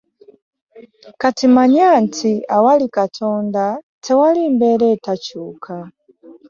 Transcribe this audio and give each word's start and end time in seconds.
Kati 1.21 1.45
manya 1.55 1.89
nti 2.05 2.31
awali 2.57 2.85
Katonda 2.97 3.63
tewali 4.03 4.41
mbeera 4.53 4.85
etakyuka. 4.95 5.75